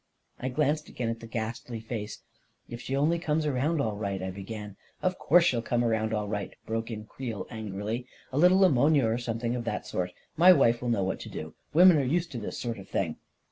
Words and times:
I 0.39 0.49
glanced 0.49 0.89
again 0.89 1.09
at 1.09 1.19
the 1.19 1.27
ghastly 1.27 1.79
face. 1.79 2.23
44 2.63 2.73
If 2.73 2.81
she 2.81 2.95
only 2.95 3.19
comes 3.19 3.45
around 3.45 3.79
all 3.79 3.95
right," 3.95 4.19
I 4.19 4.31
began. 4.31 4.69
44 5.01 5.07
Of 5.07 5.19
course 5.19 5.43
she'll 5.43 5.61
come 5.61 5.83
around 5.83 6.11
all 6.11 6.27
right," 6.27 6.55
broke 6.65 6.89
in 6.89 7.05
Creel 7.05 7.45
angrily. 7.51 8.07
44 8.31 8.39
A 8.39 8.41
little 8.41 8.65
ammonia, 8.65 9.05
or 9.05 9.19
something 9.19 9.55
of 9.55 9.63
that 9.65 9.85
sort. 9.85 10.11
My 10.35 10.53
wife 10.53 10.81
will 10.81 10.89
know 10.89 11.03
what 11.03 11.19
to 11.19 11.29
do—» 11.29 11.53
women 11.75 11.97
are 11.99 12.03
used 12.03 12.31
to 12.31 12.39
this 12.39 12.57
sort 12.57 12.79
of 12.79 12.89
thing." 12.89 13.17